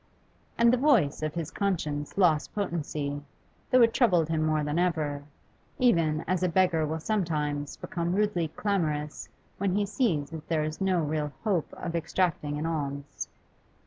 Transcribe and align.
And 0.57 0.73
the 0.73 0.77
voice 0.77 1.21
of 1.21 1.35
his 1.35 1.51
conscience 1.51 2.17
lost 2.17 2.55
potency, 2.55 3.21
though 3.69 3.83
it 3.83 3.93
troubled 3.93 4.29
him 4.29 4.41
more 4.41 4.63
than 4.63 4.79
ever, 4.79 5.25
even 5.77 6.21
as 6.27 6.41
a 6.41 6.49
beggar 6.49 6.87
will 6.87 6.99
sometimes 6.99 7.77
become 7.77 8.15
rudely 8.15 8.47
clamorous 8.47 9.29
when 9.59 9.75
he 9.75 9.85
sees 9.85 10.31
that 10.31 10.47
there 10.47 10.63
is 10.63 10.81
no 10.81 11.01
real 11.01 11.31
hope 11.43 11.71
of 11.73 11.95
extracting 11.95 12.57
an 12.57 12.65
alms. 12.65 13.27